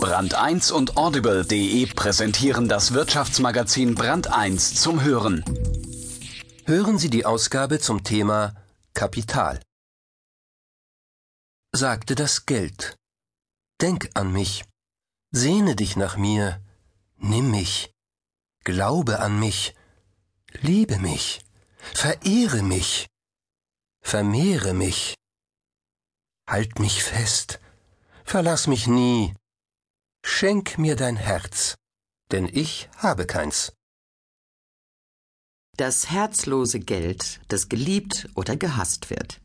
[0.00, 5.44] Brand 1 und Audible.de präsentieren das Wirtschaftsmagazin Brand 1 zum Hören.
[6.64, 8.54] Hören Sie die Ausgabe zum Thema
[8.94, 9.60] Kapital.
[11.72, 12.96] Sagte das Geld.
[13.82, 14.64] Denk an mich.
[15.32, 16.64] Sehne dich nach mir.
[17.18, 17.92] Nimm mich.
[18.64, 19.74] Glaube an mich.
[20.62, 21.44] Liebe mich.
[21.76, 23.06] Verehre mich.
[24.00, 25.14] Vermehre mich.
[26.48, 27.60] Halt mich fest.
[28.24, 29.34] Verlass mich nie.
[30.22, 31.76] Schenk mir dein Herz,
[32.30, 33.72] denn ich habe keins.
[35.76, 39.40] Das herzlose Geld, das geliebt oder gehasst wird.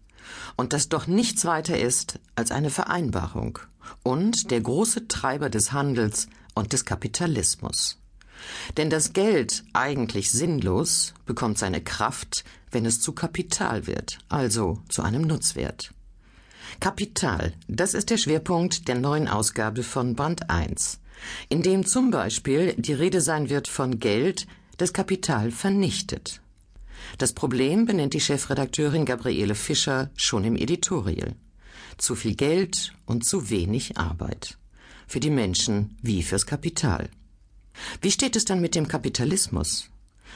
[0.58, 3.60] Und das doch nichts weiter ist als eine Vereinbarung
[4.04, 8.02] und der große Treiber des Handels und des Kapitalismus.
[8.76, 15.04] Denn das Geld, eigentlich sinnlos, bekommt seine Kraft, wenn es zu Kapital wird, also zu
[15.04, 15.95] einem Nutzwert.
[16.80, 21.00] Kapital, das ist der Schwerpunkt der neuen Ausgabe von Band 1,
[21.50, 26.42] in dem zum Beispiel die Rede sein wird von Geld, das Kapital vernichtet.
[27.18, 31.36] Das Problem benennt die Chefredakteurin Gabriele Fischer schon im Editorial.
[31.98, 34.58] Zu viel Geld und zu wenig Arbeit.
[35.08, 37.10] Für die Menschen wie fürs Kapital.
[38.02, 39.90] Wie steht es dann mit dem Kapitalismus?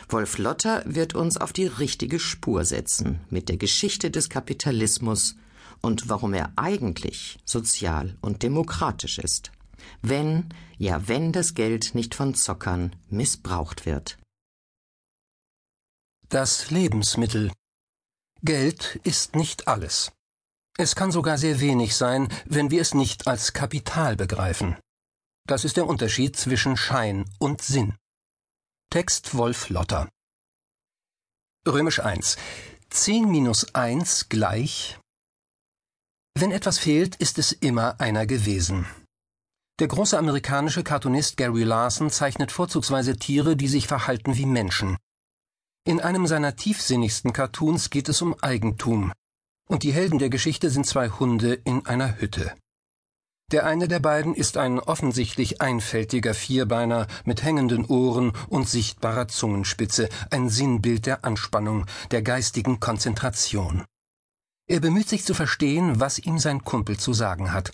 [0.08, 5.36] Wolf Lotter wird uns auf die richtige Spur setzen mit der Geschichte des Kapitalismus
[5.81, 9.52] und warum er eigentlich sozial und demokratisch ist.
[10.02, 14.17] Wenn, ja wenn das Geld nicht von Zockern missbraucht wird.
[16.27, 17.52] Das Lebensmittel.
[18.44, 20.11] Geld ist nicht alles.
[20.77, 24.77] Es kann sogar sehr wenig sein, wenn wir es nicht als Kapital begreifen.
[25.47, 27.95] Das ist der Unterschied zwischen Schein und Sinn.
[28.91, 30.09] Text Wolf Lotter.
[31.67, 32.38] Römisch 1.
[32.91, 34.98] 10 minus 1 gleich
[36.41, 38.85] wenn etwas fehlt, ist es immer einer gewesen.
[39.79, 44.97] Der große amerikanische Cartoonist Gary Larson zeichnet vorzugsweise Tiere, die sich verhalten wie Menschen.
[45.86, 49.14] In einem seiner tiefsinnigsten Cartoons geht es um Eigentum.
[49.69, 52.53] Und die Helden der Geschichte sind zwei Hunde in einer Hütte.
[53.52, 60.09] Der eine der beiden ist ein offensichtlich einfältiger Vierbeiner mit hängenden Ohren und sichtbarer Zungenspitze,
[60.30, 63.85] ein Sinnbild der Anspannung, der geistigen Konzentration.
[64.69, 67.71] Er bemüht sich zu verstehen, was ihm sein Kumpel zu sagen hat.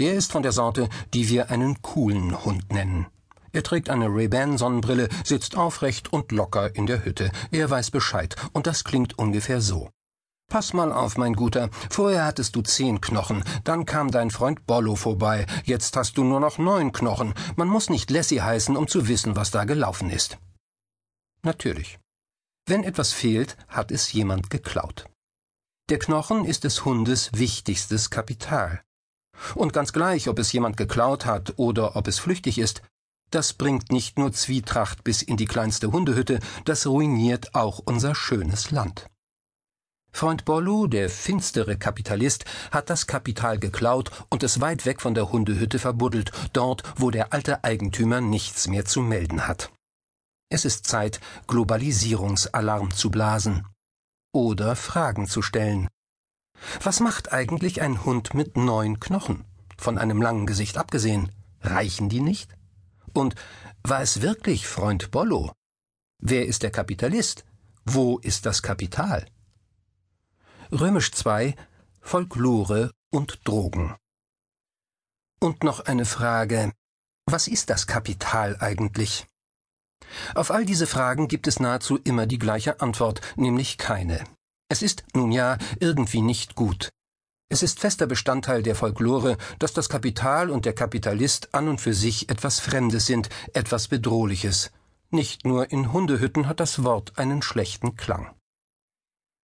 [0.00, 3.06] Der ist von der Sorte, die wir einen coolen Hund nennen.
[3.52, 7.30] Er trägt eine Ray-Ban-Sonnenbrille, sitzt aufrecht und locker in der Hütte.
[7.52, 9.88] Er weiß Bescheid, und das klingt ungefähr so.
[10.48, 11.70] Pass mal auf, mein Guter.
[11.90, 16.40] Vorher hattest du zehn Knochen, dann kam dein Freund Bollo vorbei, jetzt hast du nur
[16.40, 17.34] noch neun Knochen.
[17.54, 20.38] Man muss nicht Lassie heißen, um zu wissen, was da gelaufen ist.
[21.42, 22.00] Natürlich.
[22.66, 25.08] Wenn etwas fehlt, hat es jemand geklaut.
[25.88, 28.82] Der Knochen ist des Hundes wichtigstes Kapital.
[29.54, 32.82] Und ganz gleich, ob es jemand geklaut hat oder ob es flüchtig ist,
[33.30, 38.72] das bringt nicht nur Zwietracht bis in die kleinste Hundehütte, das ruiniert auch unser schönes
[38.72, 39.06] Land.
[40.10, 45.30] Freund Bollu, der finstere Kapitalist, hat das Kapital geklaut und es weit weg von der
[45.30, 49.70] Hundehütte verbuddelt, dort, wo der alte Eigentümer nichts mehr zu melden hat.
[50.48, 53.64] Es ist Zeit, Globalisierungsalarm zu blasen
[54.36, 55.88] oder Fragen zu stellen.
[56.82, 59.46] Was macht eigentlich ein Hund mit neun Knochen?
[59.78, 61.32] Von einem langen Gesicht abgesehen.
[61.62, 62.54] Reichen die nicht?
[63.14, 63.34] Und
[63.82, 65.52] war es wirklich Freund Bollo?
[66.18, 67.46] Wer ist der Kapitalist?
[67.86, 69.26] Wo ist das Kapital?
[70.70, 71.54] Römisch 2
[72.00, 73.96] Folklore und Drogen.
[75.40, 76.72] Und noch eine Frage.
[77.24, 79.26] Was ist das Kapital eigentlich?
[80.34, 84.24] Auf all diese Fragen gibt es nahezu immer die gleiche Antwort, nämlich keine.
[84.68, 86.90] Es ist, nun ja, irgendwie nicht gut.
[87.48, 91.94] Es ist fester Bestandteil der Folklore, dass das Kapital und der Kapitalist an und für
[91.94, 94.72] sich etwas Fremdes sind, etwas Bedrohliches.
[95.10, 98.34] Nicht nur in Hundehütten hat das Wort einen schlechten Klang.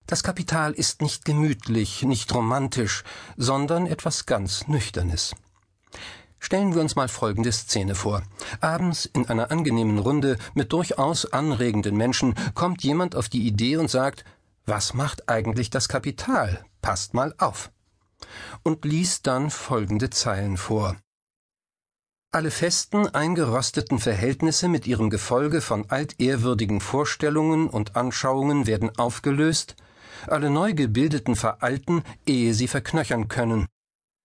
[0.09, 3.05] Das Kapital ist nicht gemütlich, nicht romantisch,
[3.37, 5.37] sondern etwas ganz Nüchternes.
[6.45, 8.21] Stellen wir uns mal folgende Szene vor.
[8.61, 13.89] Abends in einer angenehmen Runde mit durchaus anregenden Menschen kommt jemand auf die Idee und
[13.89, 14.25] sagt,
[14.67, 16.65] was macht eigentlich das Kapital?
[16.83, 17.71] Passt mal auf.
[18.65, 20.97] Und liest dann folgende Zeilen vor.
[22.33, 29.77] Alle festen, eingerosteten Verhältnisse mit ihrem Gefolge von altehrwürdigen Vorstellungen und Anschauungen werden aufgelöst,
[30.27, 33.69] alle neu gebildeten veralten, ehe sie verknöchern können,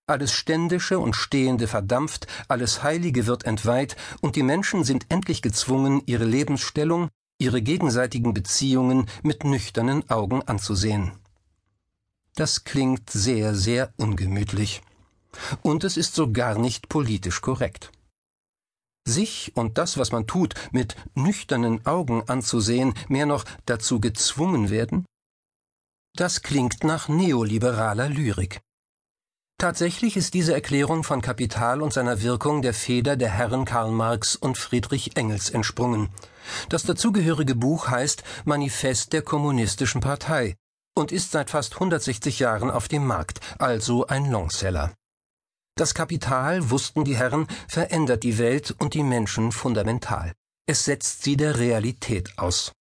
[0.07, 6.01] alles Ständische und Stehende verdampft, alles Heilige wird entweiht, und die Menschen sind endlich gezwungen,
[6.05, 11.11] ihre Lebensstellung, ihre gegenseitigen Beziehungen mit nüchternen Augen anzusehen.
[12.35, 14.81] Das klingt sehr, sehr ungemütlich.
[15.61, 17.91] Und es ist so gar nicht politisch korrekt.
[19.07, 25.05] sich und das, was man tut, mit nüchternen Augen anzusehen, mehr noch dazu gezwungen werden?
[26.13, 28.59] Das klingt nach neoliberaler Lyrik.
[29.59, 34.35] Tatsächlich ist diese Erklärung von Kapital und seiner Wirkung der Feder der Herren Karl Marx
[34.35, 36.09] und Friedrich Engels entsprungen.
[36.69, 40.55] Das dazugehörige Buch heißt Manifest der Kommunistischen Partei
[40.95, 44.93] und ist seit fast 160 Jahren auf dem Markt, also ein Longseller.
[45.75, 50.33] Das Kapital, wussten die Herren, verändert die Welt und die Menschen fundamental.
[50.67, 52.73] Es setzt sie der Realität aus.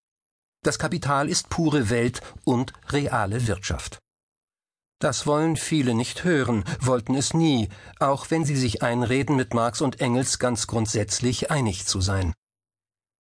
[0.63, 3.99] Das Kapital ist pure Welt und reale Wirtschaft.
[4.99, 7.69] Das wollen viele nicht hören, wollten es nie,
[8.01, 12.33] auch wenn sie sich einreden, mit Marx und Engels ganz grundsätzlich einig zu sein.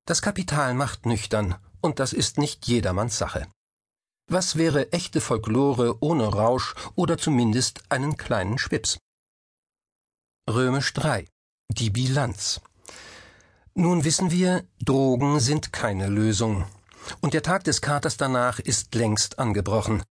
[0.06, 3.46] Das Kapital macht nüchtern, und das ist nicht jedermanns Sache.
[4.28, 8.98] Was wäre echte Folklore ohne Rausch oder zumindest einen kleinen Schwips?
[10.48, 11.26] Römisch 3.
[11.68, 12.60] Die Bilanz.
[13.74, 16.64] Nun wissen wir, Drogen sind keine Lösung.
[17.20, 20.02] Und der Tag des Katers danach ist längst angebrochen.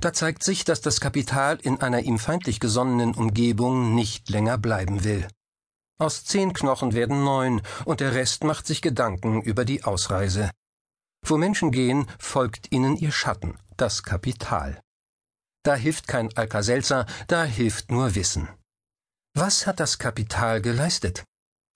[0.00, 5.02] Da zeigt sich, dass das Kapital in einer ihm feindlich gesonnenen Umgebung nicht länger bleiben
[5.02, 5.26] will.
[6.00, 10.50] Aus zehn Knochen werden neun, und der Rest macht sich Gedanken über die Ausreise.
[11.26, 14.80] Wo Menschen gehen, folgt ihnen ihr Schatten, das Kapital.
[15.64, 18.48] Da hilft kein Alka-Seltzer, da hilft nur Wissen.
[19.34, 21.24] Was hat das Kapital geleistet?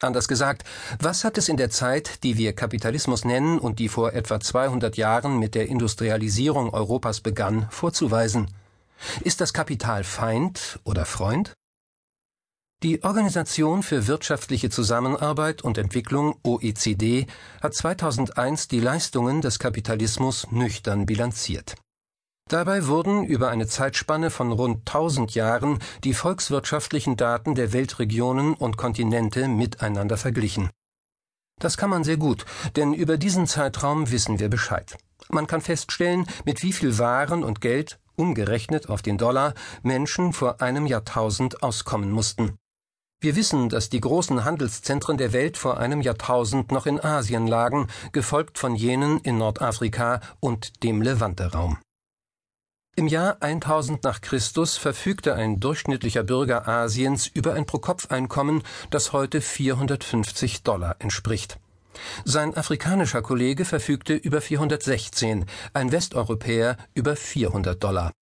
[0.03, 0.65] Anders gesagt,
[0.99, 4.97] was hat es in der Zeit, die wir Kapitalismus nennen und die vor etwa 200
[4.97, 8.49] Jahren mit der Industrialisierung Europas begann, vorzuweisen?
[9.21, 11.53] Ist das Kapital Feind oder Freund?
[12.83, 17.29] Die Organisation für wirtschaftliche Zusammenarbeit und Entwicklung OECD
[17.61, 21.77] hat 2001 die Leistungen des Kapitalismus nüchtern bilanziert.
[22.53, 28.77] Dabei wurden über eine Zeitspanne von rund 1000 Jahren die volkswirtschaftlichen Daten der Weltregionen und
[28.77, 30.69] Kontinente miteinander verglichen.
[31.59, 32.45] Das kann man sehr gut,
[32.77, 34.99] denn über diesen Zeitraum wissen wir Bescheid.
[35.31, 40.61] Man kann feststellen, mit wie viel Waren und Geld, umgerechnet auf den Dollar, Menschen vor
[40.61, 42.59] einem Jahrtausend auskommen mussten.
[43.23, 47.87] Wir wissen, dass die großen Handelszentren der Welt vor einem Jahrtausend noch in Asien lagen,
[48.13, 51.79] gefolgt von jenen in Nordafrika und dem Levante-Raum.
[52.95, 59.41] Im Jahr 1000 nach Christus verfügte ein durchschnittlicher Bürger Asiens über ein Pro-Kopf-Einkommen, das heute
[59.41, 61.59] 450 Dollar entspricht.
[62.27, 68.13] Sein afrikanischer Kollege verfügte über 416, ein Westeuropäer über 400 Dollar.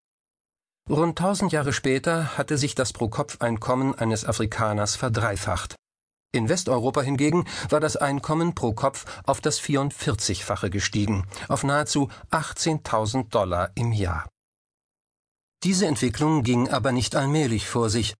[0.89, 5.75] Rund 1000 Jahre später hatte sich das Pro-Kopf-Einkommen eines Afrikaners verdreifacht.
[6.31, 13.27] In Westeuropa hingegen war das Einkommen pro Kopf auf das 44-fache gestiegen, auf nahezu 18.000
[13.29, 14.29] Dollar im Jahr.
[15.63, 18.15] Diese Entwicklung ging aber nicht allmählich vor sich.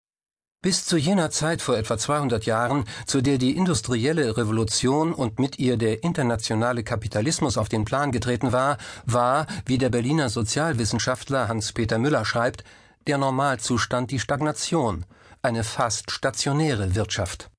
[0.61, 5.57] Bis zu jener Zeit vor etwa 200 Jahren, zu der die industrielle Revolution und mit
[5.57, 11.97] ihr der internationale Kapitalismus auf den Plan getreten war, war, wie der Berliner Sozialwissenschaftler Hans-Peter
[11.97, 12.63] Müller schreibt,
[13.07, 15.05] der Normalzustand die Stagnation,
[15.41, 17.49] eine fast stationäre Wirtschaft.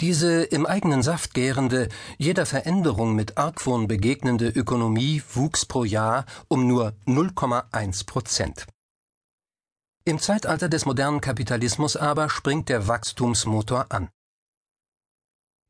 [0.00, 6.66] Diese im eigenen Saft gärende, jeder Veränderung mit Argwohn begegnende Ökonomie wuchs pro Jahr um
[6.66, 8.66] nur 0,1 Prozent.
[10.06, 14.08] Im Zeitalter des modernen Kapitalismus aber springt der Wachstumsmotor an.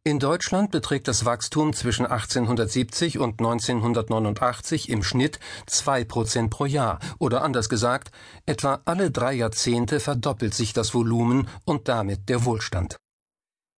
[0.04, 7.00] In Deutschland beträgt das Wachstum zwischen 1870 und 1989 im Schnitt zwei Prozent pro Jahr,
[7.18, 8.12] oder anders gesagt,
[8.46, 12.96] etwa alle drei Jahrzehnte verdoppelt sich das Volumen und damit der Wohlstand.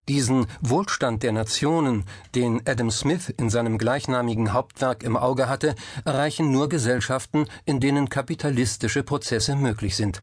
[0.08, 2.04] Diesen Wohlstand der Nationen,
[2.34, 8.08] den Adam Smith in seinem gleichnamigen Hauptwerk im Auge hatte, erreichen nur Gesellschaften, in denen
[8.08, 10.20] kapitalistische Prozesse möglich sind.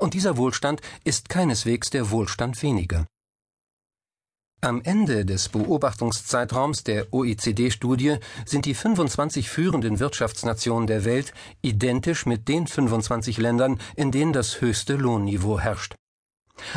[0.00, 3.06] Und dieser Wohlstand ist keineswegs der Wohlstand weniger.
[4.60, 11.32] Am Ende des Beobachtungszeitraums der OECD-Studie sind die 25 führenden Wirtschaftsnationen der Welt
[11.62, 15.97] identisch mit den 25 Ländern, in denen das höchste Lohnniveau herrscht.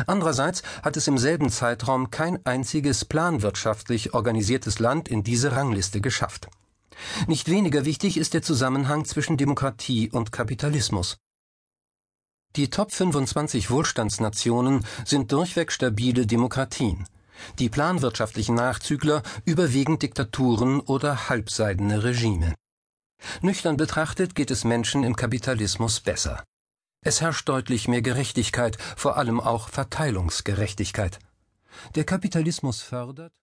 [0.06, 6.48] Andererseits hat es im selben Zeitraum kein einziges planwirtschaftlich organisiertes Land in diese Rangliste geschafft.
[7.26, 11.16] Nicht weniger wichtig ist der Zusammenhang zwischen Demokratie und Kapitalismus.
[12.56, 17.06] Die Top 25 Wohlstandsnationen sind durchweg stabile Demokratien.
[17.58, 22.54] Die planwirtschaftlichen Nachzügler überwiegend Diktaturen oder halbseidene Regime.
[23.40, 26.44] Nüchtern betrachtet geht es Menschen im Kapitalismus besser.
[27.04, 31.18] Es herrscht deutlich mehr Gerechtigkeit, vor allem auch Verteilungsgerechtigkeit.
[31.96, 33.32] Der Kapitalismus fördert